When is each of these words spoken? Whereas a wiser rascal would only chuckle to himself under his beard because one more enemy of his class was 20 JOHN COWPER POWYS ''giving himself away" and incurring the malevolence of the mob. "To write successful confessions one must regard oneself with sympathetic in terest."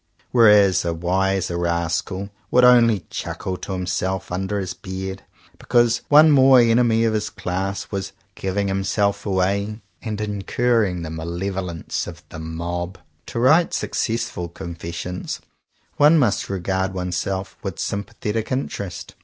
Whereas 0.31 0.83
a 0.83 0.95
wiser 0.95 1.59
rascal 1.59 2.31
would 2.49 2.63
only 2.63 3.05
chuckle 3.11 3.55
to 3.57 3.73
himself 3.73 4.31
under 4.31 4.59
his 4.59 4.73
beard 4.73 5.21
because 5.59 6.01
one 6.09 6.31
more 6.31 6.59
enemy 6.59 7.03
of 7.03 7.13
his 7.13 7.29
class 7.29 7.91
was 7.91 8.07
20 8.07 8.07
JOHN 8.07 8.15
COWPER 8.15 8.25
POWYS 8.25 8.53
''giving 8.55 8.67
himself 8.67 9.25
away" 9.27 9.81
and 10.01 10.19
incurring 10.19 11.03
the 11.03 11.11
malevolence 11.11 12.07
of 12.07 12.23
the 12.29 12.39
mob. 12.39 12.97
"To 13.27 13.39
write 13.39 13.75
successful 13.75 14.49
confessions 14.49 15.39
one 15.97 16.17
must 16.17 16.49
regard 16.49 16.95
oneself 16.95 17.55
with 17.61 17.77
sympathetic 17.77 18.51
in 18.51 18.69
terest." 18.69 19.13